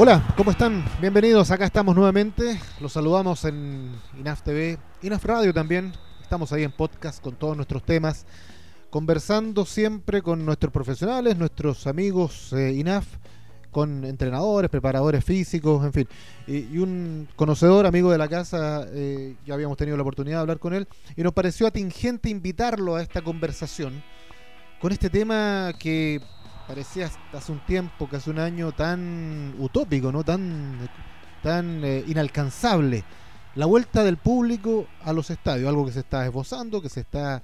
[0.00, 0.84] Hola, ¿cómo están?
[1.00, 2.60] Bienvenidos, acá estamos nuevamente.
[2.80, 5.92] Los saludamos en INAF TV, INAF Radio también.
[6.22, 8.24] Estamos ahí en podcast con todos nuestros temas,
[8.90, 13.08] conversando siempre con nuestros profesionales, nuestros amigos eh, INAF,
[13.72, 16.08] con entrenadores, preparadores físicos, en fin.
[16.46, 20.60] Y, un conocedor, amigo de la casa, eh, ya habíamos tenido la oportunidad de hablar
[20.60, 20.86] con él,
[21.16, 24.00] y nos pareció atingente invitarlo a esta conversación
[24.80, 26.20] con este tema que
[26.68, 30.22] parecía hasta hace un tiempo, hace un año, tan utópico, ¿no?
[30.22, 30.88] Tan,
[31.42, 33.04] tan eh, inalcanzable.
[33.54, 37.42] La vuelta del público a los estadios, algo que se está esbozando, que se está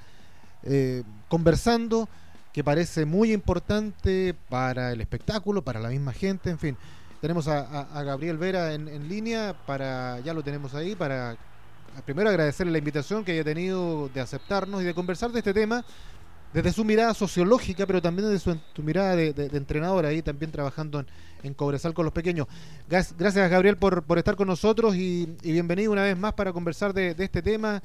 [0.62, 2.06] eh, conversando,
[2.52, 6.77] que parece muy importante para el espectáculo, para la misma gente, en fin.
[7.22, 11.39] Tenemos a, Gabriel Vera en, en, línea, para ya lo tenemos ahí, para
[12.05, 15.83] primero agradecerle la invitación que haya tenido de aceptarnos y de conversar de este tema
[16.55, 21.06] desde su mirada sociológica, pero también desde su, mirada de, entrenador, ahí también trabajando en,
[21.42, 22.46] en Cobresal con los pequeños.
[22.88, 27.42] Gracias, Gabriel, por, estar con nosotros y, bienvenido una vez más para conversar de, este
[27.42, 27.83] tema.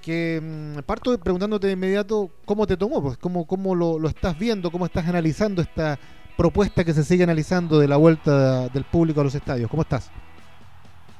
[0.00, 4.86] Que mm, parto preguntándote de inmediato cómo te tomó, pues cómo, lo, estás viendo, cómo
[4.86, 5.98] estás analizando esta
[6.36, 9.68] propuesta que se sigue analizando de la vuelta del público a los estadios.
[9.68, 10.12] ¿Cómo estás?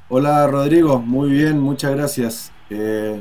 [0.08, 2.52] Hola Rodrigo, muy bien, muchas gracias.
[2.70, 3.20] Eh,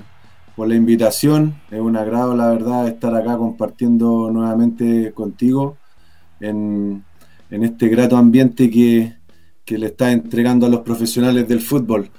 [0.55, 1.55] por la invitación.
[1.69, 5.77] Es un agrado, la verdad, estar acá compartiendo nuevamente contigo
[6.39, 7.03] en,
[7.49, 9.13] este grato ambiente que,
[9.77, 12.09] le está entregando a los profesionales del fútbol.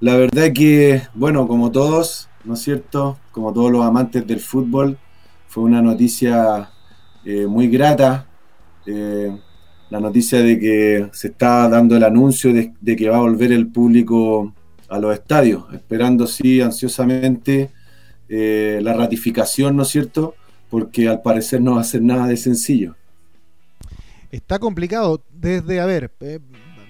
[0.00, 3.18] La verdad que, bueno, como todos, ¿no es cierto?
[3.30, 4.98] Como todos los amantes del fútbol,
[5.48, 6.70] fue una noticia
[7.24, 8.26] eh, muy grata.
[8.86, 9.36] Eh,
[9.90, 13.52] la noticia de que se está dando el anuncio de, de, que va a volver
[13.52, 14.52] el público
[14.88, 17.70] a los estadios, esperando sí ansiosamente
[18.36, 20.34] eh, la ratificación, ¿no es cierto?
[20.68, 22.96] Porque al parecer no va a ser nada de sencillo.
[24.32, 26.40] Está complicado desde, a ver, eh,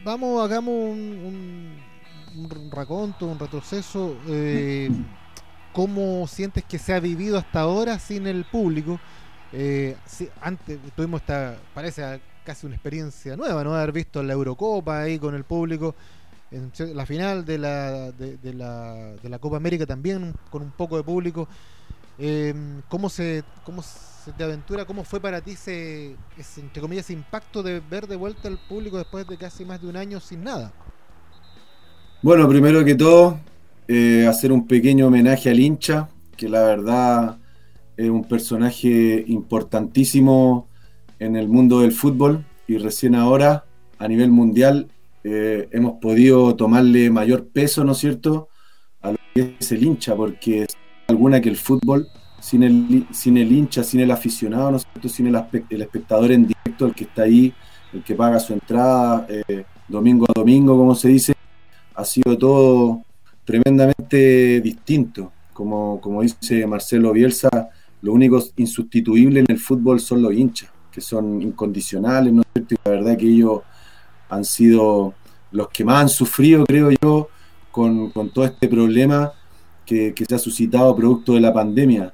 [0.07, 1.77] vamos, hagamos un,
[2.35, 4.17] un, raconto, un retroceso.
[4.27, 4.89] Eh,
[5.75, 8.99] ¿Cómo sientes que se ha vivido hasta ahora sin el público?
[10.41, 13.75] antes tuvimos esta, parece casi una experiencia nueva, ¿no?
[13.75, 15.95] Haber visto la Eurocopa ahí con el público
[16.79, 21.03] la final de la, de, la, de la Copa América también con un poco de
[21.03, 21.49] público.
[22.19, 24.85] Em, ¿cómo, se, ¿Cómo se te aventura?
[24.85, 26.15] ¿Cómo fue para ti ese,
[26.57, 29.97] entre comillas, impacto de ver de vuelta al público después de casi más de un
[29.97, 30.73] año sin nada?
[32.23, 33.39] Bueno, primero que todo,
[33.89, 37.37] eh, hacer un pequeño homenaje al hincha, que la verdad
[37.97, 40.69] es un personaje importantísimo
[41.19, 43.65] en el mundo del fútbol y recién ahora
[43.99, 44.89] a nivel mundial
[45.25, 48.49] eh, hemos podido tomarle mayor peso, ¿no es cierto?,
[49.01, 50.67] a lo que es el hincha, porque
[51.09, 52.07] alguna que el fútbol,
[52.41, 56.31] sin el, sin el hincha, sin el aficionado, ¿no es cierto?, sin el, el espectador
[56.31, 57.53] en directo, el que está ahí,
[57.93, 61.35] el que paga su entrada eh, domingo a domingo, como se dice,
[61.95, 63.03] ha sido todo
[63.45, 65.33] tremendamente distinto.
[65.53, 67.71] Como, como dice Marcelo Bielsa,
[68.03, 72.75] lo único insustituible en el fútbol son los hinchas, que son incondicionales, ¿no es cierto?
[72.75, 73.61] Y la verdad que ellos
[74.35, 75.15] han sido
[75.53, 77.29] los que más han sufrido, creo yo,
[77.71, 79.33] con, todo este problema
[79.87, 82.13] que, se ha suscitado producto de la pandemia.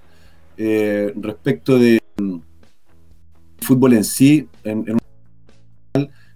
[0.57, 2.37] Eh, respecto de mm,
[3.61, 4.85] fútbol en sí, en,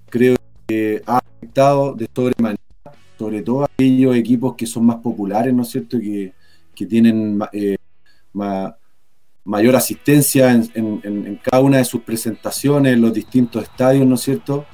[0.08, 0.36] creo
[0.66, 2.60] que ha afectado de sobremanera,
[3.18, 6.32] sobre todo aquellos equipos que son más populares, ¿no es cierto?, que,
[6.88, 7.76] tienen eh,
[9.44, 14.22] mayor asistencia en, en, cada una de sus presentaciones en los distintos estadios, ¿no es
[14.22, 14.66] cierto?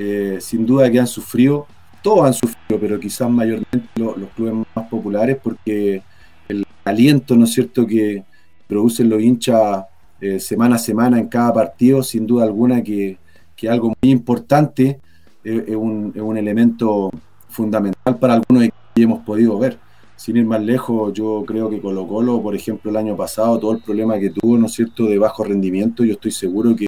[0.00, 1.66] Eh, sin duda que han sufrido,
[2.02, 6.00] todos han sufrido, pero quizás mayormente los, clubes más populares, porque
[6.48, 8.22] el aliento, ¿no es cierto?, que
[8.68, 9.84] producen los hinchas
[10.20, 13.18] eh, semana a semana en cada partido, sin duda alguna que,
[13.56, 15.00] que algo muy importante,
[15.42, 17.10] eh, es, un, es, un, elemento
[17.48, 19.78] fundamental para algunos que hemos podido ver.
[20.14, 23.72] Sin ir más lejos, yo creo que Colo Colo, por ejemplo, el año pasado, todo
[23.72, 26.86] el problema que tuvo, ¿no es cierto?, de bajo rendimiento, yo estoy seguro que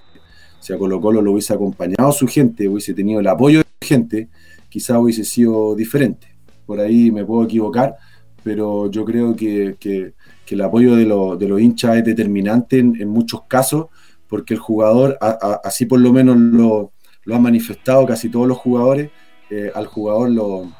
[0.60, 3.88] si a Colo Colo lo hubiese acompañado su gente, hubiese tenido el apoyo de su
[3.88, 4.28] gente,
[4.68, 6.28] quizá hubiese sido diferente.
[6.66, 7.96] Por ahí me puedo equivocar,
[8.42, 10.14] pero yo creo que,
[10.48, 13.86] el apoyo de, los hinchas es determinante en, muchos casos,
[14.28, 15.16] porque el jugador,
[15.64, 16.92] así por lo menos lo,
[17.24, 19.10] lo han manifestado casi todos los jugadores,
[19.50, 20.72] eh, al jugador lo,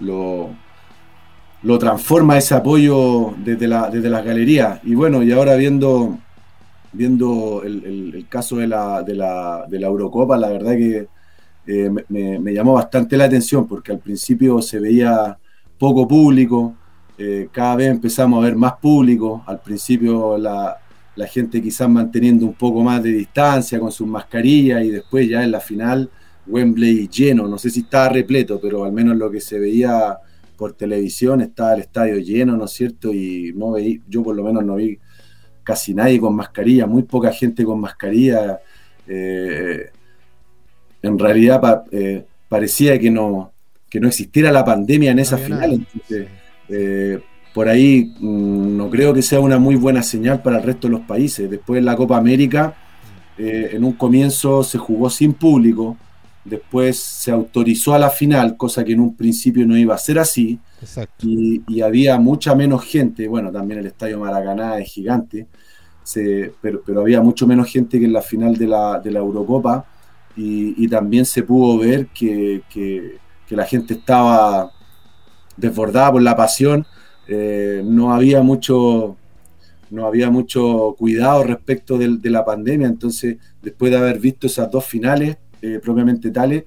[0.00, 4.80] lo, transforma ese apoyo desde, la, desde las galerías.
[4.84, 6.18] Y bueno, y ahora viendo
[6.96, 11.08] viendo el, caso de la, de, la, de la, Eurocopa, la verdad que
[11.66, 15.36] eh, me, llamó bastante la atención porque al principio se veía
[15.78, 16.74] poco público,
[17.18, 20.78] eh, cada vez empezamos a ver más público, al principio la,
[21.28, 25.50] gente quizás manteniendo un poco más de distancia con sus mascarillas y después ya en
[25.50, 26.10] la final
[26.46, 30.18] Wembley lleno, no sé si estaba repleto, pero al menos lo que se veía
[30.56, 33.12] por televisión estaba el estadio lleno, ¿no es cierto?
[33.12, 34.98] Y no veí, yo por lo menos no vi
[35.66, 38.60] casi nadie con mascarilla, muy poca gente con mascarilla.
[39.08, 39.90] Eh,
[41.02, 43.50] en realidad eh, parecía que no,
[43.90, 45.84] que no existiera la pandemia en esa final.
[46.68, 47.18] Eh,
[47.52, 50.92] por ahí mm, no creo que sea una muy buena señal para el resto de
[50.92, 51.50] los países.
[51.50, 52.74] Después de la Copa América,
[53.36, 55.96] en un comienzo se jugó sin público,
[56.48, 60.18] después se autorizó a la final, cosa que en un principio no iba a ser
[60.18, 60.58] así,
[61.22, 65.46] y, había mucha menos gente, bueno, también el Estadio Maracaná es gigante,
[66.60, 69.86] pero, pero, había mucho menos gente que en la final de la, de la Eurocopa,
[70.36, 73.18] y, también se pudo ver que, que,
[73.50, 74.70] la gente estaba
[75.56, 76.86] desbordada por la pasión,
[77.28, 79.16] eh, no había mucho
[79.88, 84.68] no había mucho cuidado respecto de, de la pandemia, entonces después de haber visto esas
[84.68, 86.64] dos finales, eh, propiamente tales,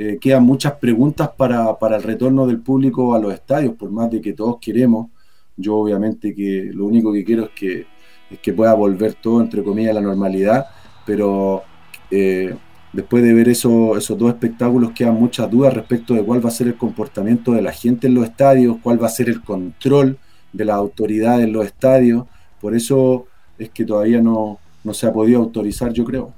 [0.00, 4.20] eh, quedan muchas preguntas para, el retorno del público a los estadios, por más de
[4.20, 5.08] que todos queremos.
[5.56, 7.86] Yo obviamente que lo único que quiero es que,
[8.30, 10.66] es que pueda volver todo, entre comillas, a la normalidad,
[11.04, 11.64] pero
[12.12, 12.54] eh,
[12.92, 16.52] después de ver eso, esos dos espectáculos quedan muchas dudas respecto de cuál va a
[16.52, 20.16] ser el comportamiento de la gente en los estadios, cuál va a ser el control
[20.52, 22.24] de la autoridad en los estadios.
[22.60, 23.26] Por eso
[23.58, 26.37] es que todavía no, no se ha podido autorizar, yo creo.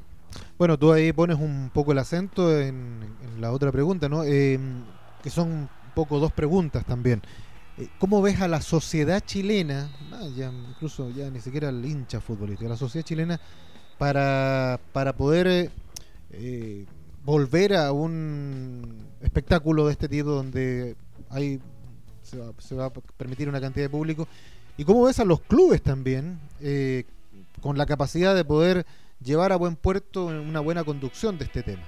[0.61, 3.01] Bueno, tú ahí pones un poco el acento en,
[3.39, 4.25] la otra pregunta, ¿no?
[4.25, 4.83] Em,
[5.23, 7.23] que son un poco dos preguntas también.
[7.79, 9.91] Eh, ¿Cómo ves a la sociedad chilena,
[10.37, 13.41] ya incluso ya ni siquiera el hincha futbolístico, la sociedad chilena
[13.97, 15.71] para, para poder eh,
[16.33, 16.85] eh,
[17.25, 20.95] volver a un espectáculo de este tipo donde
[21.31, 21.59] hay
[22.21, 24.29] se va, se va, a permitir una cantidad de público?
[24.77, 26.39] ¿Y cómo ves a los clubes también
[27.63, 28.85] con la capacidad de poder
[29.23, 31.83] llevar a buen puerto una buena conducción de este tema?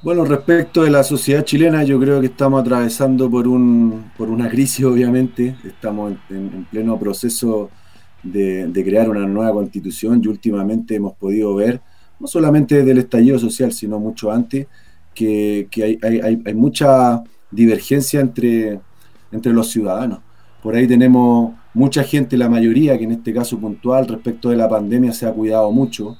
[0.00, 4.48] Bueno, respecto de la sociedad chilena, yo creo que estamos atravesando por, un, por una
[4.48, 5.56] crisis, obviamente.
[5.64, 7.70] Estamos en, pleno proceso
[8.22, 11.80] de, crear una nueva constitución y últimamente hemos podido ver,
[12.20, 14.68] no solamente desde el estallido social, sino mucho antes,
[15.12, 15.66] que,
[16.00, 18.78] hay, mucha divergencia entre,
[19.32, 20.20] entre los ciudadanos.
[20.62, 24.68] Por ahí tenemos mucha gente, la mayoría, que en este caso puntual respecto de la
[24.68, 26.16] pandemia se ha cuidado mucho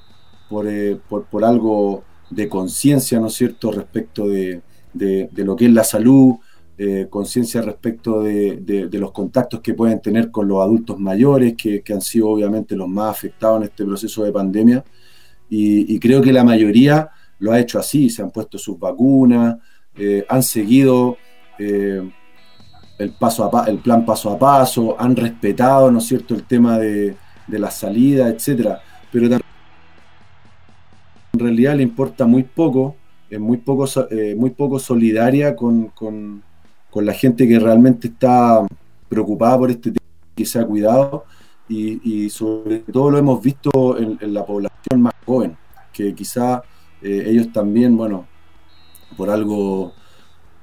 [0.49, 4.61] por, eh, por, algo de conciencia, ¿no es cierto?, respecto de,
[5.35, 6.35] lo que es la salud,
[6.77, 12.01] eh, conciencia respecto de, los contactos que pueden tener con los adultos mayores, que, han
[12.01, 14.83] sido obviamente los más afectados en este proceso de pandemia.
[15.49, 17.09] Y, creo que la mayoría
[17.39, 19.57] lo ha hecho así, se han puesto sus vacunas,
[19.95, 21.17] eh, han seguido
[22.99, 26.77] el, paso a, el plan paso a paso, han respetado, ¿no es cierto?, el tema
[26.77, 27.15] de,
[27.47, 28.79] la salida, etcétera.
[29.11, 29.41] Pero en
[31.33, 32.95] realidad le importa muy poco,
[33.29, 35.91] es muy poco, eh, muy poco solidaria con,
[36.93, 38.67] la gente que realmente está
[39.07, 41.25] preocupada por este tema, que se ha cuidado,
[41.67, 45.55] y, sobre todo lo hemos visto en, la población más joven,
[45.93, 46.61] que quizá
[47.01, 48.27] eh, ellos también, bueno,
[49.15, 49.93] por algo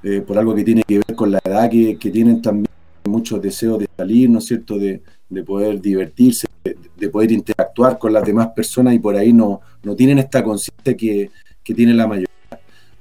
[0.09, 2.71] eh, por algo que tiene que ver con la edad que, tienen también
[3.03, 5.01] muchos deseos de salir, ¿no es cierto?, de,
[5.45, 10.19] poder divertirse, de, poder interactuar con las demás personas y por ahí no, no tienen
[10.19, 11.29] esta conciencia que,
[11.61, 12.29] tiene la mayoría.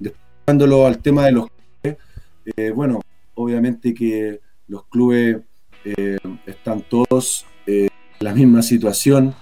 [0.01, 1.99] Después, al tema de los clubes,
[2.57, 3.01] eh, bueno,
[3.37, 5.43] obviamente que los clubes
[5.85, 9.33] eh, están todos en la misma situación,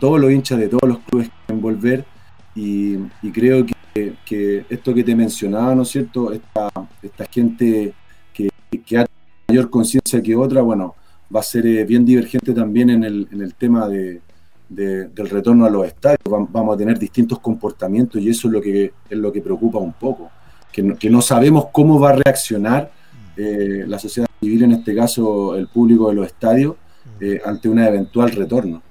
[0.00, 2.06] todos los hinchas de todos los clubes quieren volver
[2.54, 2.96] y
[3.34, 6.32] creo que que, esto que te mencionaba, ¿no es cierto?
[6.32, 6.68] Esta,
[7.02, 7.94] esta gente
[8.32, 8.48] que,
[8.84, 9.06] que ha
[9.48, 10.94] mayor conciencia que otra, bueno,
[11.34, 14.20] va a ser eh, bien divergente también en el, en el tema de,
[14.68, 16.20] del retorno a los estadios.
[16.26, 19.92] Vamos a tener distintos comportamientos y eso es lo que, es lo que preocupa un
[19.92, 20.30] poco,
[20.72, 22.90] que no, que no sabemos cómo va a reaccionar
[23.36, 26.76] eh, la sociedad civil, en este caso el público de los estadios,
[27.20, 28.82] eh, ante un eventual retorno.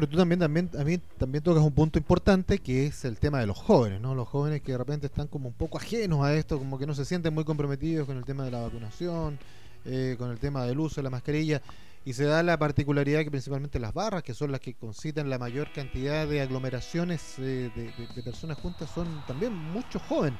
[0.00, 3.46] Pero tú también, también, mí también tocas un punto importante que es el tema de
[3.46, 4.14] los jóvenes, ¿no?
[4.14, 6.94] Los jóvenes que de repente están como un poco ajenos a esto, como que no
[6.94, 9.38] se sienten muy comprometidos con el tema de la vacunación,
[9.84, 11.60] eh, con el tema del uso de la mascarilla.
[12.06, 15.38] Y se da la particularidad que principalmente las barras, que son las que concitan la
[15.38, 20.38] mayor cantidad de aglomeraciones eh, de, personas juntas, son también muchos jóvenes.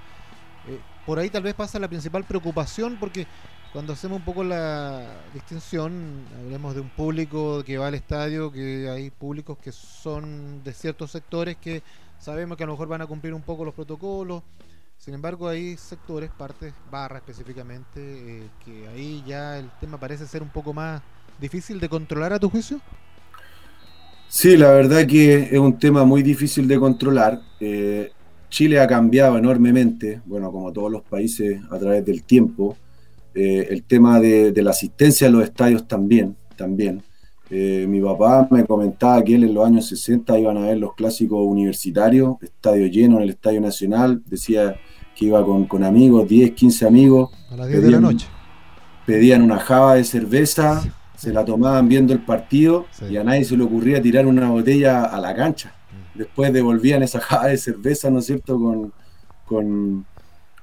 [0.71, 3.27] Eh, por ahí tal vez pasa la principal preocupación porque
[3.73, 8.89] cuando hacemos un poco la distinción, hablemos de un público que va al estadio, que
[8.89, 11.83] hay públicos que son de ciertos sectores que
[12.19, 14.43] sabemos que a lo mejor van a cumplir un poco los protocolos.
[14.97, 20.43] Sin embargo, hay sectores, partes, barra específicamente, eh, que ahí ya el tema parece ser
[20.43, 21.00] un poco más
[21.41, 22.81] difícil de controlar a tu juicio.
[24.29, 27.41] Sí, la verdad que es un tema muy difícil de controlar.
[27.59, 28.12] Eh,
[28.50, 32.76] Chile ha cambiado enormemente, bueno, como todos los países a través del tiempo.
[33.33, 37.02] Eh, el tema de, la asistencia a los estadios también, también.
[37.49, 40.95] Eh, mi papá me comentaba que él en los años 60 iban a ver los
[40.95, 44.76] clásicos universitarios, estadio lleno en el Estadio Nacional, decía
[45.16, 47.30] que iba con, amigos, 10, 15 amigos.
[47.50, 48.26] A las 10 de la noche.
[49.07, 50.83] Pedían una java de cerveza,
[51.16, 55.04] se la tomaban viendo el partido y a nadie se le ocurría tirar una botella
[55.04, 55.75] a la cancha
[56.14, 58.93] después devolvían esa jada de cerveza, ¿no es cierto?, con,
[59.45, 60.07] con,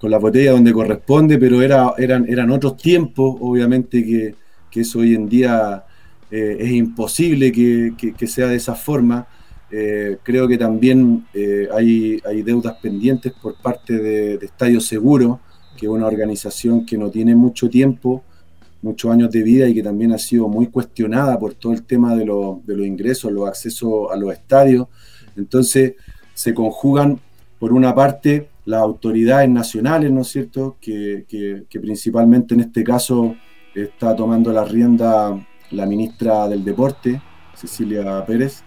[0.09, 4.35] la botella donde corresponde, pero era, eran, eran otros tiempos, obviamente que,
[4.79, 5.85] eso hoy en día
[6.29, 9.27] eh, es imposible que, sea de esa forma.
[9.71, 15.39] Eh, creo que también eh, hay, hay, deudas pendientes por parte de, Estadio Seguro,
[15.75, 18.23] que es una organización que no tiene mucho tiempo,
[18.83, 22.13] muchos años de vida y que también ha sido muy cuestionada por todo el tema
[22.13, 24.87] de, de los ingresos, los accesos a los estadios.
[25.37, 25.93] Entonces
[26.33, 27.19] se conjugan,
[27.59, 31.25] por una parte, las autoridades nacionales, ¿no es cierto?, que,
[31.69, 33.35] principalmente en este caso
[33.73, 35.39] está tomando la rienda
[35.71, 37.21] la ministra del Deporte,
[37.55, 38.63] Cecilia Pérez,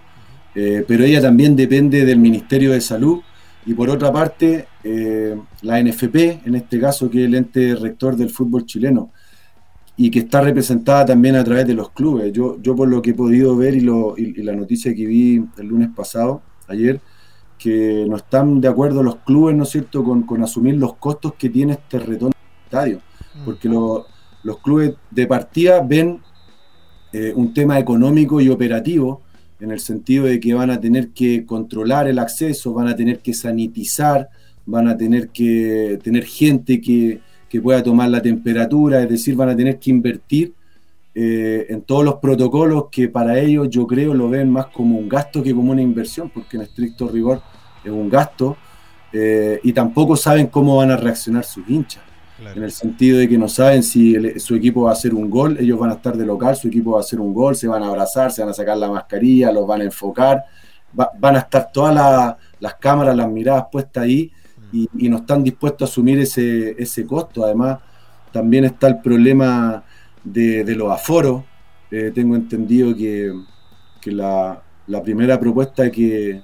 [0.54, 3.20] eh, pero ella también depende del Ministerio de Salud
[3.66, 8.16] y por otra parte eh, la NFP, en este caso que es el ente rector
[8.16, 9.12] del fútbol chileno
[9.96, 12.32] y que está representada también a través de los clubes.
[12.32, 13.86] Yo, yo por lo que he podido ver y,
[14.16, 17.00] y la noticia que vi el lunes pasado, ayer,
[17.58, 21.50] que no están de acuerdo los clubes, ¿no es cierto?, con, asumir los costos que
[21.50, 23.00] tiene este retorno al estadio.
[23.34, 23.44] Mm.
[23.44, 26.20] Porque los clubes de partida ven
[27.12, 29.22] eh, un tema económico y operativo,
[29.60, 33.18] en el sentido de que van a tener que controlar el acceso, van a tener
[33.18, 34.30] que sanitizar,
[34.64, 39.50] van a tener que tener gente que, que pueda tomar la temperatura, es decir, van
[39.50, 40.54] a tener que invertir
[41.14, 45.08] eh, en todos los protocolos que para ellos yo creo lo ven más como un
[45.08, 47.42] gasto que como una inversión, porque en estricto rigor
[47.84, 48.56] es un gasto,
[49.12, 52.04] eh, y tampoco saben cómo van a reaccionar sus hinchas.
[52.54, 55.58] En el sentido de que no saben si su equipo va a hacer un gol,
[55.60, 57.82] ellos van a estar de local, su equipo va a hacer un gol, se van
[57.82, 60.44] a abrazar, se van a sacar la mascarilla, los van a enfocar,
[60.92, 64.32] van a estar todas las cámaras, las miradas puestas ahí
[64.72, 67.44] y, y, no están dispuestos a asumir ese, ese costo.
[67.44, 67.78] Además,
[68.32, 69.84] también está el problema
[70.24, 71.44] de, los aforos.
[71.90, 73.32] Eh, tengo entendido que,
[74.06, 74.62] la,
[75.02, 76.42] primera propuesta que,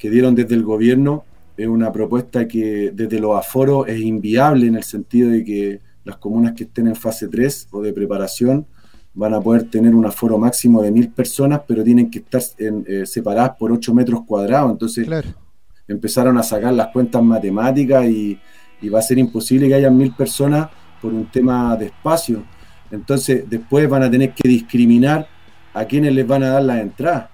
[0.00, 1.24] dieron desde el gobierno
[1.56, 6.18] es una propuesta que desde los aforos es inviable en el sentido de que las
[6.18, 8.66] comunas que estén en fase 3 o de preparación
[9.14, 13.04] van a poder tener un aforo máximo de mil personas, pero tienen que estar eh,
[13.04, 14.70] separadas por 8 metros cuadrados.
[14.70, 15.08] Entonces
[15.88, 18.38] empezaron a sacar las cuentas matemáticas y,
[18.80, 20.68] y va a ser imposible que haya mil personas
[21.00, 22.44] por un tema de espacio.
[22.90, 25.28] Entonces, después van a tener que discriminar
[25.74, 27.30] a quienes les van a dar la entrada.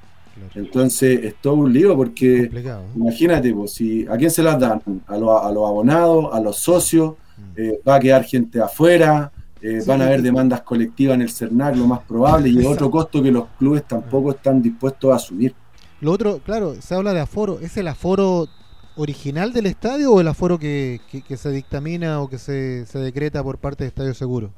[0.55, 2.51] Entonces, es todo un lío porque,
[2.97, 4.83] imagínate, pues, si, ¿a quién se las dan?
[5.07, 7.61] A, los, abonados, a los socios, mm.
[7.61, 9.31] eh, va a quedar gente afuera,
[9.61, 13.23] eh, van a haber demandas colectivas en el CERNAC, lo más probable, y otro costo
[13.23, 15.55] que los clubes tampoco están dispuestos a asumir.
[16.01, 18.49] Lo otro, claro, se habla de aforo, ¿es el aforo
[18.97, 21.01] original del estadio o el aforo que,
[21.37, 24.51] se dictamina o que se, se decreta por parte de Estadio Seguro?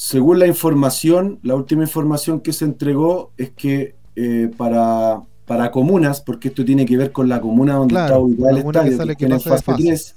[0.00, 6.20] Según la información, la última información que se entregó es que eh, para, para comunas,
[6.20, 9.40] porque esto tiene que ver con la comuna donde está ubicado el estadio, que, en
[9.40, 10.16] fase 3,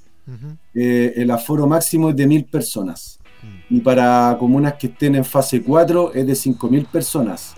[0.76, 3.18] eh, el aforo máximo es de mil personas.
[3.42, 3.76] Mm.
[3.76, 7.56] Y para comunas que estén en fase 4 es de 5.000 personas.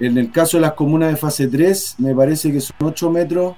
[0.00, 3.54] En el caso de las comunas de fase 3, me parece que son 8 metros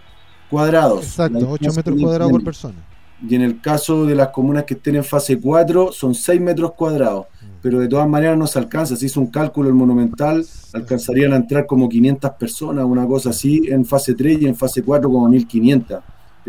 [0.51, 1.07] cuadrados.
[1.07, 2.85] Exacto, 8 metros cuadrados por persona.
[3.27, 6.73] Y en el caso de las comunas que estén en fase 4, son 6 metros
[6.73, 7.29] cuadrados
[7.65, 8.95] pero de todas maneras no se alcanza.
[8.95, 10.45] Se hizo un cálculo el Monumental,
[10.75, 14.83] alcanzarían a entrar como 500 personas, una cosa así, en fase 3 y en fase
[14.83, 16.03] 4 como 1500.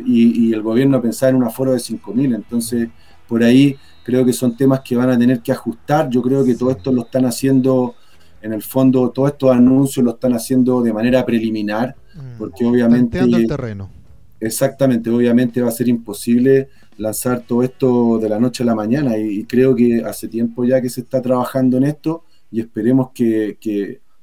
[0.05, 2.35] Y, y el gobierno pensaba en un aforo de 5000.
[2.35, 2.89] Entonces,
[3.29, 6.09] por ahí creo que son temas que van a tener que ajustar.
[6.09, 7.95] Yo creo que todo esto lo están haciendo,
[8.41, 12.37] en el fondo, todos estos anuncios lo están haciendo de manera preliminar, mm.
[12.37, 13.19] porque obviamente.
[13.19, 13.89] el terreno.
[14.41, 19.17] Exactamente, obviamente va a ser imposible lanzar todo esto de la noche a la mañana
[19.17, 23.57] y, creo que hace tiempo ya que se está trabajando en esto y esperemos que,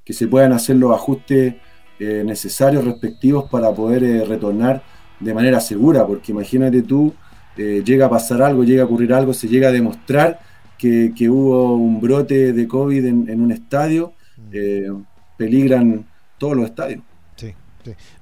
[0.07, 1.55] se puedan hacer los ajustes
[1.99, 4.83] eh, necesarios, respectivos para poder eh, retornar
[5.21, 7.15] de manera segura, porque imagínate tú,
[7.57, 10.41] eh, llega a pasar algo, llega a ocurrir algo, se llega a demostrar
[10.77, 15.03] que, hubo un brote de COVID en, un estadio, mm.
[15.39, 16.05] peligran
[16.39, 17.03] todos los estadios.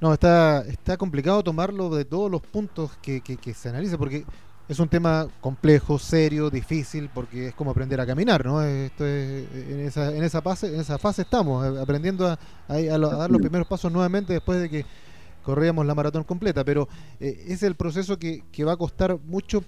[0.01, 3.23] No, está, está complicado tomarlo de todos los puntos que,
[3.55, 4.25] se analiza, porque
[4.69, 8.63] es un tema complejo, serio, difícil, porque es como aprender a caminar, ¿no?
[8.63, 12.39] Esto es, en, esa, en, esa fase, en esa fase estamos, eh, aprendiendo a,
[12.69, 14.87] dar los primeros pasos nuevamente después de que
[15.43, 16.89] corríamos la maratón completa, pero
[17.19, 19.65] eh, es el proceso que, va a costar mucho,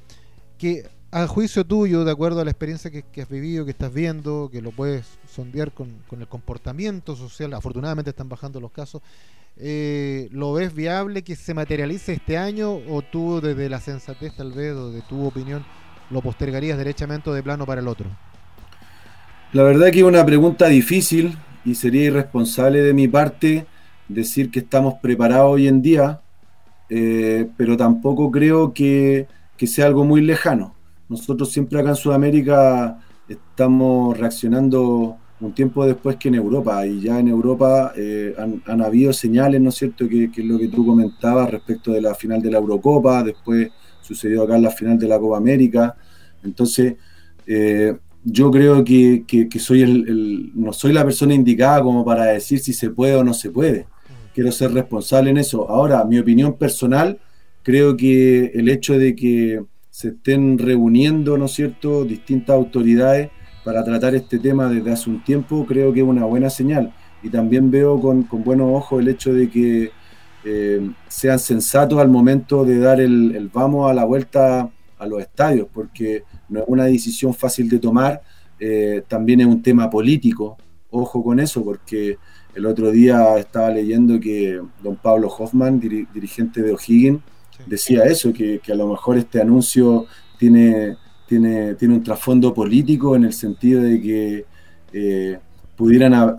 [0.59, 4.49] que a juicio tuyo, de acuerdo a la experiencia que, has vivido, que estás viendo,
[4.51, 9.03] que lo puedes sondear con, el comportamiento social, afortunadamente están bajando los casos,
[9.57, 14.53] eh, ¿lo ves viable que se materialice este año o tú desde la sensatez tal
[14.53, 15.65] vez o de tu opinión
[16.11, 18.07] lo postergarías derechamente de plano para el otro?
[19.53, 23.67] La verdad que es una pregunta difícil y sería irresponsable de mi parte
[24.09, 26.21] decir que estamos preparados hoy en día,
[26.89, 29.27] eh, pero tampoco creo que,
[29.65, 30.75] sea algo muy lejano.
[31.09, 37.19] Nosotros siempre acá en Sudamérica estamos reaccionando un tiempo después que en Europa, y ya
[37.19, 41.51] en Europa eh, han, habido señales, ¿no es cierto?, que, es lo que tú comentabas
[41.51, 43.71] respecto de la final de la Eurocopa, después
[44.01, 45.97] sucedió acá en la final de la Copa América.
[46.45, 46.95] Entonces,
[47.47, 47.95] eh,
[48.25, 49.25] yo creo que,
[49.59, 53.35] soy el, no soy la persona indicada como para decir si se puede o no
[53.35, 53.87] se puede
[54.35, 55.69] quiero ser responsable en eso.
[55.69, 57.21] Ahora, mi opinión personal,
[57.63, 63.31] creo que el hecho de que se estén reuniendo, ¿no es cierto?, distintas autoridades
[63.65, 66.93] para tratar este tema desde hace un tiempo, creo que es una buena señal.
[67.23, 69.91] Y también veo con, buenos ojos el hecho de que
[70.45, 75.69] eh, sean sensatos al momento de dar el, vamos a la vuelta a los estadios,
[75.73, 78.23] porque no es una decisión fácil de tomar,
[78.59, 80.57] eh, también es un tema político,
[80.91, 82.19] ojo con eso, porque
[82.55, 87.21] el otro día estaba leyendo que don Pablo Hoffman, dirigente de O'Higgins,
[87.67, 90.07] decía eso, que, a lo mejor este anuncio
[90.39, 90.97] tiene,
[91.33, 94.45] tiene, tiene un trasfondo político en el sentido de que
[94.93, 95.39] eh,
[95.75, 96.37] pudieran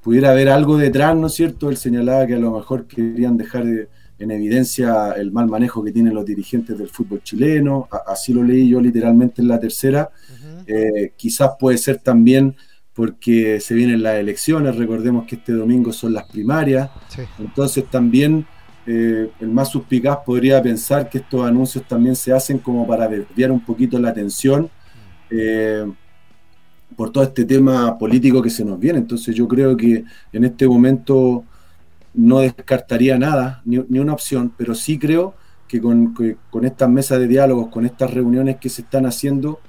[0.00, 1.68] pudiera haber algo detrás, ¿no es cierto?
[1.68, 6.14] Él señalaba que a lo mejor querían dejar en evidencia el mal manejo que tienen
[6.14, 10.10] los dirigentes del fútbol chileno, así lo leí yo literalmente en la tercera.
[10.64, 12.54] Eh, quizás puede ser también
[12.94, 16.88] porque se vienen las elecciones, recordemos que este domingo son las primarias,
[17.40, 18.46] entonces también
[18.86, 23.52] eh, el más suspicaz podría pensar que estos anuncios también se hacen como para desviar
[23.52, 24.70] un poquito la atención
[25.30, 25.86] eh,
[26.96, 28.98] por todo este tema político que se nos viene.
[28.98, 31.44] Entonces yo creo que en este momento
[32.14, 35.34] no descartaría nada, ni, una opción, pero sí creo
[35.68, 36.14] que con,
[36.64, 39.60] estas mesas de diálogos, con estas reuniones que se están haciendo,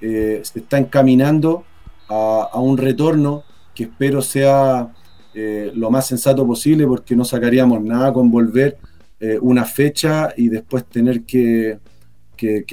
[0.00, 1.64] eh, se está encaminando
[2.08, 4.88] a, un retorno que espero sea
[5.34, 8.76] eh, lo más sensato posible porque no sacaríamos nada con volver
[9.20, 11.78] eh, una fecha y después tener que,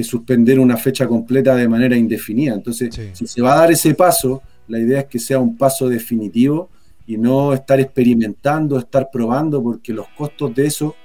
[0.03, 2.53] suspender una fecha completa de manera indefinida.
[2.53, 5.87] Entonces, si se va a dar ese paso, la idea es que sea un paso
[5.87, 6.69] definitivo
[7.07, 10.95] y no estar experimentando, estar probando, porque los costos de eso,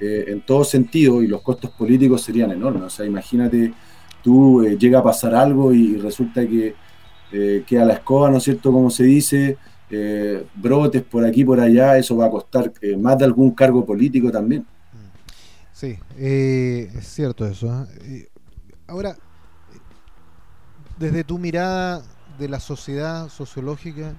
[0.00, 2.84] eh, en todo sentido, y los costos políticos serían enormes.
[2.84, 3.72] O sea, imagínate,
[4.22, 6.74] tú llega a pasar algo y resulta que
[7.36, 8.70] eh, que a la escoba, ¿no es cierto?
[8.70, 9.56] Como se dice,
[9.96, 13.84] eh, brotes por aquí, por allá, eso va a costar eh, más de algún cargo
[13.84, 14.66] político también.
[15.72, 17.86] Sí, es cierto eso.
[18.86, 19.16] ahora,
[20.98, 22.02] desde tu mirada
[22.38, 24.14] de la sociedad sociológica,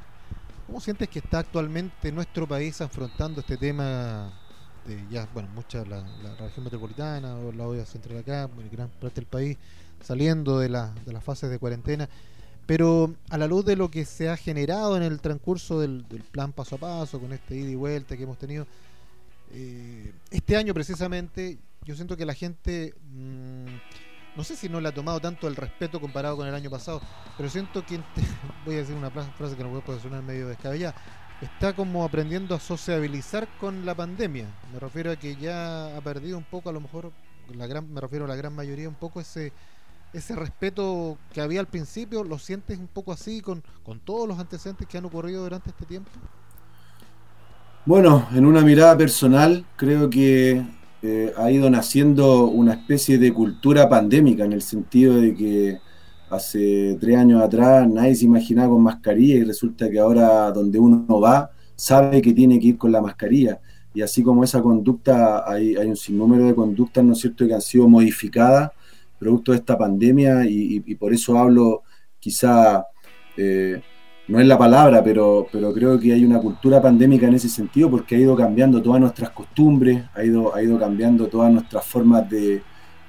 [0.67, 4.33] ¿cómo sientes que está actualmente nuestro país afrontando este tema
[4.85, 6.03] de ya, bueno, mucha la,
[6.39, 9.57] región metropolitana o la olla central acá, gran parte del país,
[10.01, 12.07] saliendo de, la, de las fases de cuarentena?
[12.65, 16.51] Pero a la luz de lo que se ha generado en el transcurso del, plan
[16.51, 18.65] paso a paso, con este ida y vuelta que hemos tenido,
[19.51, 23.65] eh, este año precisamente, yo siento que la gente, mm,
[24.36, 27.01] no sé si no le ha tomado tanto el respeto comparado con el año pasado,
[27.38, 27.99] pero siento que,
[28.65, 30.95] voy a decir una frase que no puede sonar medio descabellada,
[31.41, 34.47] está como aprendiendo a sociabilizar con la pandemia.
[34.73, 37.12] Me refiero a que ya ha perdido un poco, a lo mejor,
[37.54, 39.54] la gran, me refiero a la gran mayoría, un poco ese
[40.15, 43.62] ese respeto que había al principio, ¿lo sientes un poco así con,
[44.06, 46.10] todos los antecedentes que han ocurrido durante este tiempo?
[47.86, 50.65] Bueno, en una mirada personal, creo que
[51.01, 55.80] eh, ha ido naciendo una especie de cultura pandémica en el sentido de que
[56.30, 61.19] hace tres años atrás nadie se imaginaba con mascarilla y resulta que ahora donde uno
[61.19, 63.60] va sabe que tiene que ir con la mascarilla.
[63.93, 67.54] Y así como esa conducta, hay, hay un sinnúmero de conductas, ¿no es cierto?, que
[67.54, 68.71] han sido modificadas
[69.17, 71.84] producto de esta pandemia y, por eso hablo
[72.19, 72.86] quizá,
[73.38, 73.82] eh,
[74.28, 77.89] no es la palabra, pero, pero creo que hay una cultura pandémica en ese sentido
[77.89, 82.30] porque ha ido cambiando todas nuestras costumbres, ha ido, ha ido cambiando todas nuestras formas
[82.30, 82.62] de,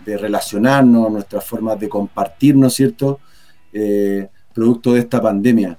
[0.04, 3.18] relacionarnos, nuestras formas de compartir, ¿no es cierto?,
[3.72, 5.76] eh, producto de esta pandemia.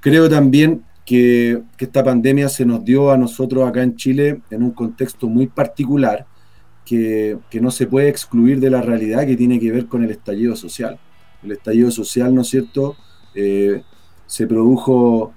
[0.00, 4.64] Creo también que, que esta pandemia se nos dio a nosotros acá en Chile en
[4.64, 6.26] un contexto muy particular,
[6.88, 10.56] que, no se puede excluir de la realidad que tiene que ver con el estallido
[10.56, 10.98] social.
[11.42, 12.96] El estallido social, ¿no es cierto?,
[13.34, 13.82] eh,
[14.26, 15.32] se produjo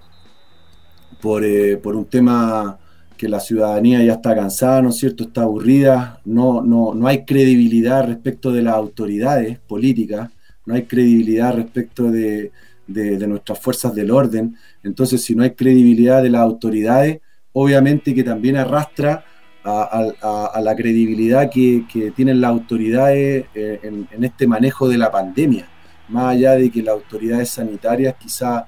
[1.21, 2.79] por, eh, por, un tema
[3.17, 5.25] que la ciudadanía ya está cansada, ¿no es cierto?
[5.25, 10.31] Está aburrida, no, no, no hay credibilidad respecto de las autoridades políticas,
[10.65, 12.51] no hay credibilidad respecto de,
[12.87, 14.55] de, nuestras fuerzas del orden.
[14.83, 17.19] Entonces, si no hay credibilidad de las autoridades,
[17.53, 19.25] obviamente que también arrastra
[19.63, 25.67] a, la credibilidad que, tienen las autoridades eh, en, este manejo de la pandemia,
[26.09, 28.65] más allá de que las autoridades sanitarias quizá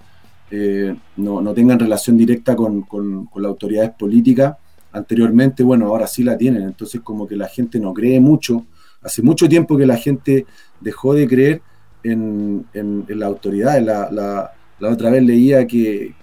[0.52, 4.56] eh, no, tengan relación directa con, con, las autoridades políticas.
[4.92, 8.66] Anteriormente, bueno, ahora sí la tienen, entonces como que la gente no cree mucho.
[9.02, 10.46] Hace mucho tiempo que la gente
[10.80, 11.62] dejó de creer
[12.04, 13.82] en, en, la autoridad.
[13.82, 14.54] La, la,
[14.89, 16.13] otra vez leía que,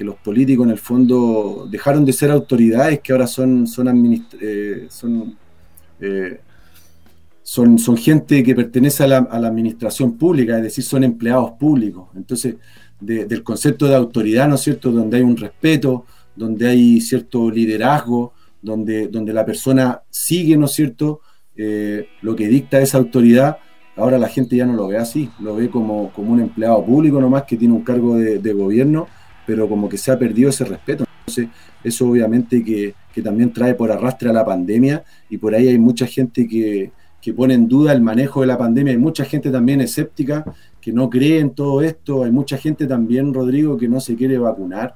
[0.00, 5.36] los políticos en el fondo dejaron de ser autoridades, que ahora son, son, eh, son,
[6.00, 6.40] eh,
[7.42, 11.52] son, son, gente que pertenece a la, a la administración pública, es decir, son empleados
[11.52, 12.08] públicos.
[12.14, 12.56] Entonces,
[13.00, 18.32] del concepto de autoridad, ¿no es cierto?, donde hay un respeto, donde hay cierto liderazgo,
[18.62, 21.20] donde, donde la persona sigue, ¿no es cierto?,
[21.56, 23.58] eh, lo que dicta esa autoridad,
[23.96, 27.20] ahora la gente ya no lo ve así, lo ve como, como un empleado público
[27.20, 29.08] nomás que tiene un cargo de, gobierno,
[29.46, 31.04] pero como que se ha perdido ese respeto.
[31.20, 31.48] Entonces,
[31.82, 35.78] eso obviamente que, que también trae por arrastre a la pandemia y por ahí hay
[35.78, 39.50] mucha gente que, que pone en duda el manejo de la pandemia, hay mucha gente
[39.50, 40.44] también escéptica
[40.80, 42.22] que no cree en todo esto.
[42.22, 44.94] Hay mucha gente también, Rodrigo, que no se quiere vacunar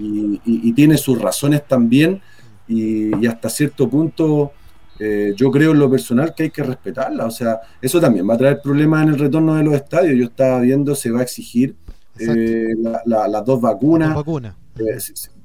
[0.00, 2.22] y, tiene sus razones también
[2.66, 4.52] y, hasta cierto punto
[4.98, 7.26] eh, yo creo en lo personal que hay que respetarla.
[7.26, 10.18] O sea, eso también va a traer problemas en el retorno de los estadios.
[10.18, 11.76] Yo estaba viendo, se va a exigir
[12.18, 14.16] eh, las dos vacunas.
[14.78, 14.98] Eh,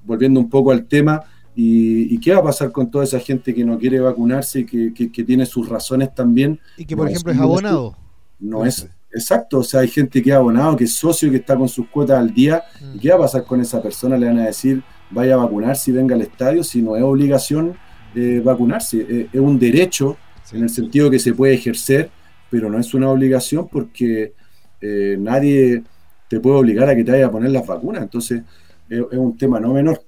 [0.04, 1.22] volviendo un poco al tema.
[1.54, 5.24] Y, qué va a pasar con toda esa gente que no quiere vacunarse y que,
[5.24, 6.60] tiene sus razones también?
[6.78, 7.98] Y que, por ejemplo, es abonado.
[8.40, 11.58] No es, Exacto, o sea, hay gente que ha abonado, que es socio, que está
[11.58, 12.64] con sus cuotas al día.
[12.94, 14.18] ¿Y qué va a pasar con esa persona?
[14.18, 17.76] Le van a decir, vaya a vacunarse y venga al estadio, si no es obligación
[18.16, 20.18] eh, vacunarse, eh, es un derecho
[20.52, 22.10] en el sentido que se puede ejercer,
[22.50, 24.34] pero no es una obligación porque
[24.82, 25.84] eh, nadie
[26.28, 28.04] te puede obligar a que te vaya a poner las vacunas.
[28.04, 28.44] Entonces,
[28.90, 30.02] es un tema no menor.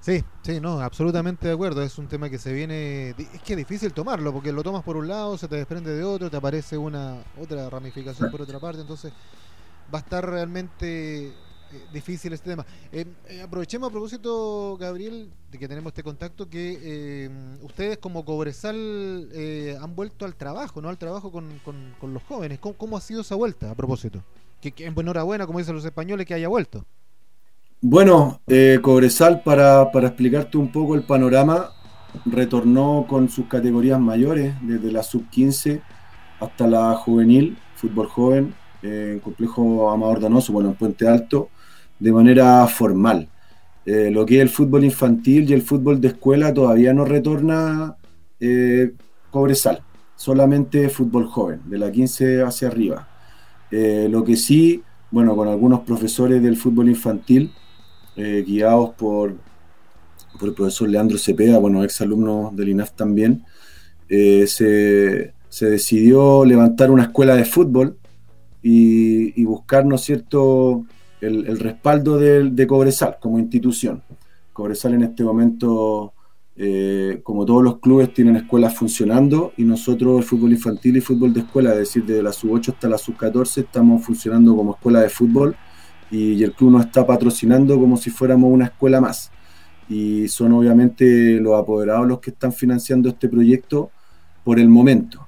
[0.00, 1.82] Sí, sí, no, absolutamente de acuerdo.
[1.82, 3.10] Es un tema que se viene.
[3.10, 6.04] Es que es difícil tomarlo, porque lo tomas por un lado, se te desprende de
[6.04, 8.80] otro, te aparece una otra ramificación por otra parte.
[8.80, 9.12] Entonces,
[9.92, 11.32] va a estar realmente
[11.72, 12.64] eh, difícil este tema.
[12.92, 17.30] Eh, eh, aprovechemos a propósito, Gabriel, de que tenemos este contacto, que
[17.62, 19.28] ustedes como Cobresal
[19.80, 20.88] han vuelto al trabajo, ¿no?
[20.88, 22.58] Al trabajo con, con, los jóvenes.
[22.58, 24.22] ¿Cómo, ha sido esa vuelta, a propósito?
[24.60, 26.84] Que, que enhorabuena, como dicen los españoles, que haya vuelto.
[27.82, 31.70] Bueno, eh, Cobresal, para, para, explicarte un poco el panorama,
[32.26, 35.80] retornó con sus categorías mayores, desde la sub-15
[36.40, 41.48] hasta la juvenil, fútbol joven, eh, en complejo Amador Danoso, bueno, en Puente Alto,
[42.00, 43.28] de manera formal.
[43.86, 47.96] Eh, lo que es el fútbol infantil y el fútbol de escuela todavía no retorna
[49.30, 49.82] Cobresal,
[50.16, 53.06] solamente fútbol joven, de la 15 hacia arriba.
[53.70, 57.52] lo que sí, bueno, con algunos profesores del fútbol infantil,
[58.16, 59.36] eh, guiados por,
[60.38, 63.44] por, el profesor Leandro Cepeda, bueno, ex alumno del INAF también,
[64.08, 65.32] eh, se,
[65.66, 67.96] decidió levantar una escuela de fútbol
[68.62, 70.84] y, buscar, ¿no es cierto?,
[71.20, 74.02] el, respaldo de, de, Cobresal como institución.
[74.52, 76.12] Cobresal en este momento,
[76.56, 81.32] eh, como todos los clubes, tienen escuelas funcionando y nosotros, el fútbol infantil y fútbol
[81.32, 85.08] de escuela, es decir, desde la sub-8 hasta la sub-14, estamos funcionando como escuela de
[85.08, 85.56] fútbol
[86.10, 89.30] y, el club nos está patrocinando como si fuéramos una escuela más.
[89.88, 93.90] Y son obviamente los apoderados los que están financiando este proyecto
[94.44, 95.26] por el momento.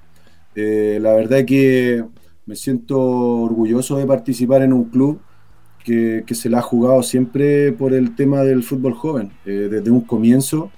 [0.55, 2.05] Eh, la verdad es que
[2.45, 5.19] me siento orgulloso de participar en un club
[5.83, 9.31] que, se la ha jugado siempre por el tema del fútbol joven.
[9.45, 10.71] Eh, desde un comienzo,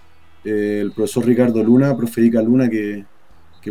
[0.44, 3.06] eh, el profesor Ricardo Luna, profe Luna, que,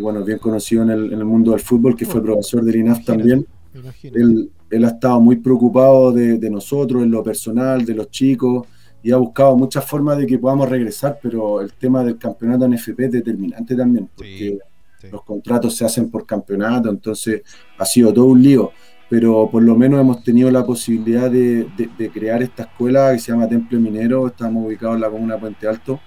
[0.00, 3.46] bueno, es bien conocido en el, mundo del fútbol, que fue profesor del INAF también.
[4.02, 8.66] Él, él ha estado muy preocupado de, nosotros, en lo personal, de los chicos,
[9.02, 12.74] y ha buscado muchas formas de que podamos regresar, pero el tema del campeonato en
[12.74, 14.58] FP es determinante también, porque
[15.12, 17.42] los contratos se hacen por campeonato, entonces
[17.78, 18.72] ha sido todo un lío,
[19.08, 21.68] pero por lo menos hemos tenido la posibilidad de,
[22.12, 26.00] crear esta escuela que se llama Templo Minero, estamos ubicados en la comuna Puente Alto,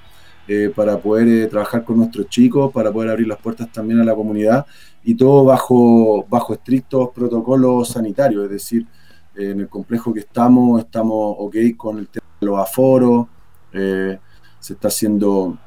[0.47, 4.05] eh, para poder eh, trabajar con nuestros chicos, para poder abrir las puertas también a
[4.05, 4.65] la comunidad
[5.03, 8.87] y todo bajo, bajo estrictos protocolos sanitarios, es decir,
[9.35, 13.27] eh, en el complejo que estamos, estamos ok con el tema de los aforos,
[13.71, 15.57] se está haciendo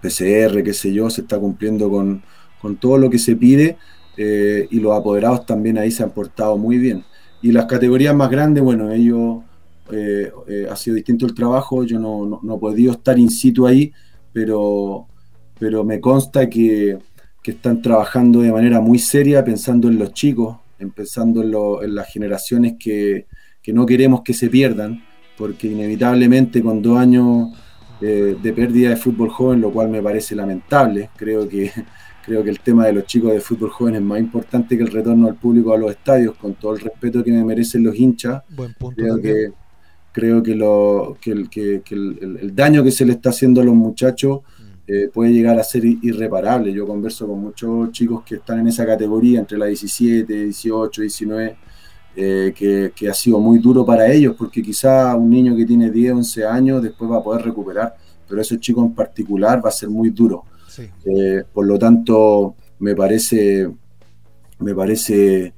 [0.00, 2.22] PCR, qué sé yo, se está cumpliendo con,
[2.80, 3.76] todo lo que se pide
[4.20, 7.04] eh, y los apoderados también ahí se han portado muy bien.
[7.40, 9.38] Y las categorías más grandes, bueno, ellos
[9.92, 13.66] eh, eh, ha sido distinto el trabajo, yo no, no, he podido estar in situ
[13.66, 13.92] ahí,
[14.32, 15.06] pero,
[15.58, 16.98] pero me consta que,
[17.48, 20.58] están trabajando de manera muy seria, pensando en los chicos,
[20.94, 21.42] pensando
[21.82, 23.24] en, las generaciones que,
[23.68, 25.02] no queremos que se pierdan,
[25.38, 27.48] porque inevitablemente con dos años
[28.02, 31.72] eh, de pérdida de fútbol joven, lo cual me parece lamentable, creo que
[32.28, 34.92] Creo que el tema de los chicos de fútbol joven es más importante que el
[34.92, 38.42] retorno al público a los estadios, con todo el respeto que me merecen los hinchas.
[38.50, 39.52] Buen punto creo que
[40.12, 43.74] creo que, lo, que, el, que, el, daño que se le está haciendo a los
[43.74, 44.62] muchachos mm.
[44.88, 46.70] eh, puede llegar a ser irreparable.
[46.70, 51.56] Yo converso con muchos chicos que están en esa categoría, entre la 17, 18, 19,
[52.14, 56.12] que, que, ha sido muy duro para ellos, porque quizá un niño que tiene 10,
[56.12, 57.96] 11 años después va a poder recuperar,
[58.28, 60.44] pero ese chico en particular va a ser muy duro.
[61.04, 63.68] Eh, por lo tanto, me parece,
[64.58, 65.52] me parece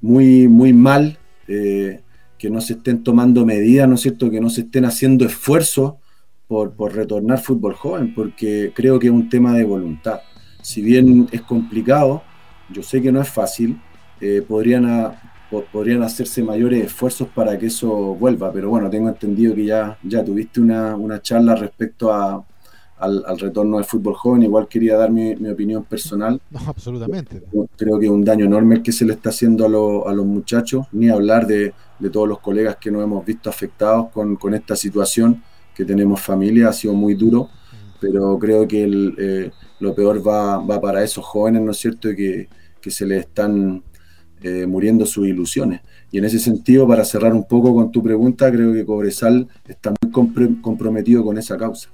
[0.00, 2.00] muy, muy mal eh,
[2.38, 4.30] que no se estén tomando medidas, ¿no es cierto?
[4.30, 5.94] Que no se estén haciendo esfuerzos
[6.46, 10.20] por, retornar fútbol joven, porque creo que es un tema de voluntad.
[10.62, 12.22] Si bien es complicado,
[12.70, 13.80] yo sé que no es fácil,
[14.20, 15.14] eh, podrían,
[15.72, 20.24] podrían hacerse mayores esfuerzos para que eso vuelva, pero bueno, tengo entendido que ya, ya
[20.24, 22.44] tuviste una, una charla respecto a,
[22.98, 24.42] al, retorno del fútbol joven.
[24.42, 26.40] Igual quería dar mi, opinión personal.
[26.50, 27.42] No, absolutamente.
[27.76, 29.66] Creo que es un daño enorme el que se le está haciendo
[30.08, 31.72] a, los muchachos, ni hablar de,
[32.12, 35.42] todos los colegas que nos hemos visto afectados con, esta situación,
[35.74, 37.48] que tenemos familia, ha sido muy duro,
[38.00, 38.84] pero creo que
[39.18, 42.48] eh, lo peor va, va, para esos jóvenes, ¿no es cierto?, que,
[42.80, 43.82] que se les están
[44.42, 45.80] eh, muriendo sus ilusiones.
[46.12, 49.94] Y en ese sentido, para cerrar un poco con tu pregunta, creo que Cobresal está
[50.02, 50.12] muy
[50.60, 51.88] comprometido con esa causa.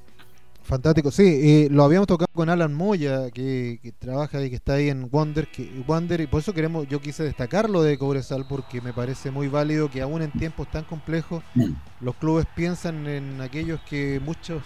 [0.70, 5.10] Fantástico, sí, lo habíamos tocado con Alan Moya, que, trabaja y que está ahí en
[5.10, 9.32] Wonder, que, Wonder, y por eso queremos, yo quise destacarlo de Cobresal, porque me parece
[9.32, 11.72] muy válido que aún en tiempos tan complejos, mm.
[12.02, 14.62] los clubes piensan en aquellos que muchos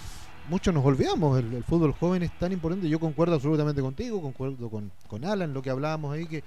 [0.50, 4.92] muchos nos olvidamos, el, fútbol joven es tan importante, yo concuerdo absolutamente contigo, concuerdo con,
[5.08, 6.44] con Alan, lo que hablábamos ahí, que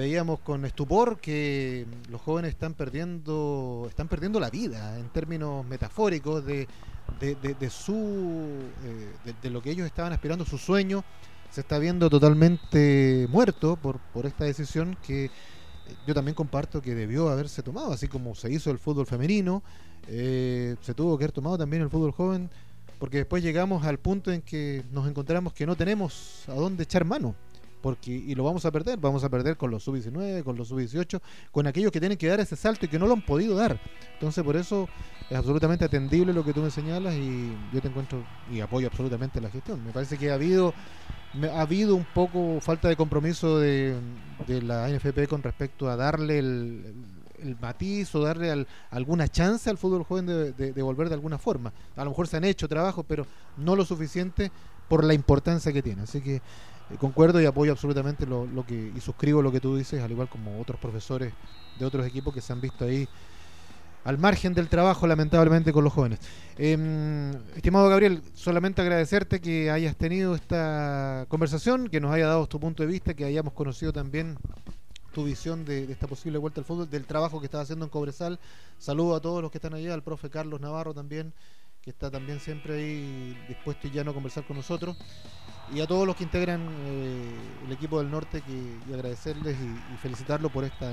[0.00, 6.44] veíamos con estupor que los jóvenes están perdiendo, están perdiendo la vida en términos metafóricos
[6.44, 6.68] de,
[7.18, 11.02] de, su eh, de, lo que ellos estaban aspirando, su sueño.
[11.50, 15.30] Se está viendo totalmente muerto por, por esta decisión que
[16.06, 19.62] yo también comparto que debió haberse tomado, así como se hizo el fútbol femenino,
[20.08, 22.50] eh, se tuvo que haber tomado también el fútbol joven,
[22.98, 27.06] porque después llegamos al punto en que nos encontramos que no tenemos a dónde echar
[27.06, 27.34] mano
[27.80, 31.20] porque y lo vamos a perder, vamos a perder con los sub-19, con los sub-18,
[31.50, 33.78] con aquellos que tienen que dar ese salto y que no lo han podido dar.
[34.14, 34.88] Entonces, por eso
[35.30, 39.40] es absolutamente atendible lo que tú me señalas y yo te encuentro y apoyo absolutamente
[39.40, 39.84] la gestión.
[39.84, 40.72] Me parece que ha habido
[41.44, 43.96] ha habido un poco falta de compromiso de,
[44.46, 46.94] la NFP con respecto a darle el,
[47.60, 51.72] matiz o darle alguna chance al fútbol joven de, de, volver de alguna forma.
[51.94, 53.26] A lo mejor se han hecho trabajos, pero
[53.58, 54.50] no lo suficiente
[54.88, 56.02] por la importancia que tiene.
[56.02, 56.40] Así que
[56.90, 60.28] eh, concuerdo y apoyo absolutamente lo, que y suscribo lo que tú dices, al igual
[60.28, 61.32] como otros profesores
[61.78, 63.08] de otros equipos que se han visto ahí
[64.04, 66.20] al margen del trabajo, lamentablemente, con los jóvenes.
[66.56, 72.60] Em, estimado Gabriel, solamente agradecerte que hayas tenido esta conversación, que nos haya dado tu
[72.60, 74.36] punto de vista, que hayamos conocido también
[75.12, 78.38] tu visión de, esta posible vuelta al fútbol, del trabajo que estás haciendo en Cobresal.
[78.78, 81.32] Saludo a todos los que están allá, al profe Carlos Navarro también,
[81.82, 84.96] que está también siempre ahí dispuesto y ya no conversar con nosotros
[85.74, 87.34] y a todos los que integran eh,
[87.66, 88.52] el equipo del norte que,
[88.88, 90.92] y agradecerles y, felicitarlo por esta,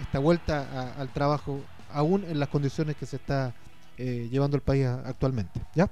[0.00, 1.60] esta vuelta al trabajo,
[1.92, 3.54] aún en las condiciones que se está
[3.98, 5.60] eh, llevando el país actualmente.
[5.74, 5.88] ¿Ya?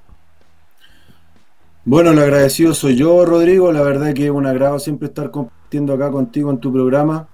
[1.84, 3.72] Bueno, lo agradecido soy yo, Rodrigo.
[3.72, 7.26] La verdad que es un agrado siempre estar compartiendo acá contigo en tu programa.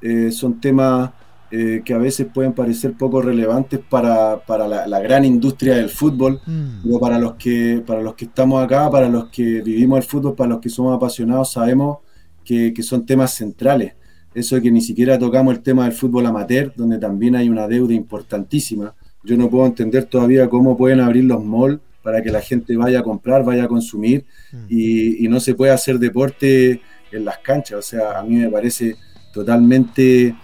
[0.00, 1.10] Eh, son temas
[1.54, 4.40] eh, que a veces pueden parecer poco relevantes para,
[4.86, 6.98] la, gran industria del fútbol, mm.
[6.98, 10.48] para los, que, para los que estamos acá, para los que vivimos el fútbol, para
[10.48, 11.98] los que somos apasionados, sabemos
[12.42, 13.92] que, son temas centrales.
[14.34, 17.68] Eso de que ni siquiera tocamos el tema del fútbol amateur, donde también hay una
[17.68, 18.94] deuda importantísima.
[19.22, 23.00] Yo no puedo entender todavía cómo pueden abrir los malls para que la gente vaya
[23.00, 24.64] a comprar, vaya a consumir mm.
[24.70, 27.78] y, y no se puede hacer deporte en las canchas.
[27.78, 28.96] O sea, a mí me parece
[29.34, 30.34] totalmente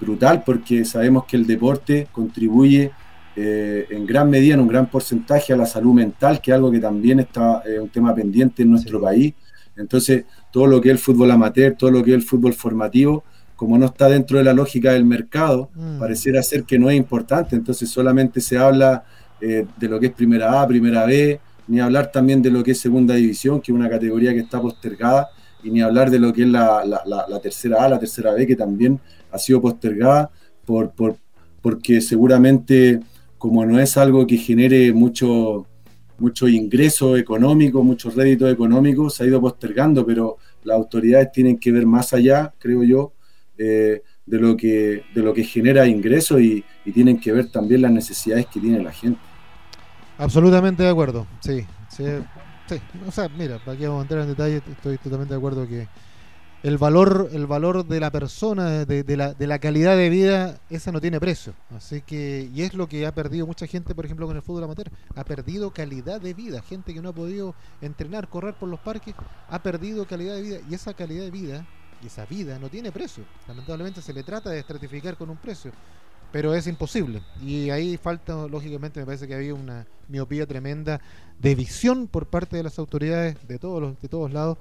[0.00, 2.90] brutal porque sabemos que el deporte contribuye
[3.36, 6.70] eh, en gran medida, en un gran porcentaje a la salud mental, que es algo
[6.70, 9.34] que también está eh, un tema pendiente en nuestro país.
[9.76, 13.24] Entonces, todo lo que es el fútbol amateur, todo lo que es el fútbol formativo,
[13.54, 15.98] como no está dentro de la lógica del mercado, mm.
[16.00, 17.54] pareciera ser que no es importante.
[17.54, 19.04] Entonces, solamente se habla
[19.40, 22.72] eh, de lo que es primera A, primera B, ni hablar también de lo que
[22.72, 25.28] es segunda división, que es una categoría que está postergada,
[25.62, 28.56] y ni hablar de lo que es la, la tercera A, la tercera B, que
[28.56, 28.98] también
[29.32, 30.30] ha sido postergada
[30.64, 31.16] por, por,
[31.62, 33.00] porque seguramente
[33.40, 35.66] como no es algo que genere mucho,
[36.18, 41.72] mucho ingreso económico, muchos réditos económicos, se ha ido postergando, pero las autoridades tienen que
[41.72, 43.14] ver más allá, creo yo,
[43.56, 47.92] eh, de, lo que, de lo que genera ingresos y, tienen que ver también las
[47.92, 49.20] necesidades que tiene la gente.
[50.18, 51.64] Absolutamente de acuerdo, sí.
[51.88, 52.04] sí,
[52.68, 52.76] sí.
[53.06, 55.86] O sea, mira, para que vamos a entrar en detalle, estoy totalmente de acuerdo que
[56.62, 60.92] el valor, el valor de la persona, de, la, de la calidad de vida, esa
[60.92, 61.54] no tiene precio.
[61.74, 64.64] Así que, y es lo que ha perdido mucha gente, por ejemplo, con el fútbol
[64.64, 64.90] amateur.
[65.16, 66.60] Ha perdido calidad de vida.
[66.62, 69.14] Gente que no ha podido entrenar, correr por los parques,
[69.48, 70.58] ha perdido calidad de vida.
[70.68, 71.66] Y esa calidad de vida,
[72.02, 73.24] y esa vida, no tiene precio.
[73.48, 75.72] Lamentablemente se le trata de estratificar con un precio.
[76.30, 77.22] Pero es imposible.
[77.42, 81.00] Y ahí falta, lógicamente, me parece que había una miopía tremenda
[81.38, 84.58] de visión por parte de las autoridades de todos los, de todos lados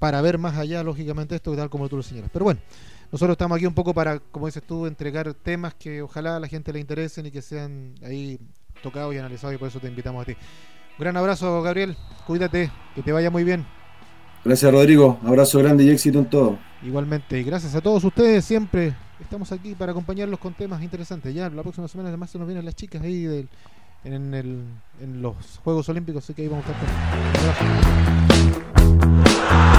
[0.00, 2.30] para ver más allá, lógicamente, esto, tal como tú lo señalas.
[2.32, 2.60] Pero bueno,
[3.12, 6.48] nosotros estamos aquí un poco para, como dices tú, entregar temas que ojalá a la
[6.48, 8.40] gente le interesen y que sean ahí
[8.82, 10.32] tocados y analizados, y por eso te invitamos a ti.
[10.32, 11.96] Un gran abrazo, Gabriel.
[12.26, 13.66] Cuídate, que te vaya muy bien.
[14.42, 15.20] Gracias, Rodrigo.
[15.22, 16.58] Abrazo grande y éxito en todo.
[16.82, 18.42] Igualmente, y gracias a todos ustedes.
[18.42, 21.34] Siempre estamos aquí para acompañarlos con temas interesantes.
[21.34, 23.50] Ya la próxima semana, además, se nos vienen las chicas ahí del,
[24.04, 24.64] en, el,
[25.02, 26.72] en los Juegos Olímpicos, así que ahí vamos a
[29.52, 29.69] estar.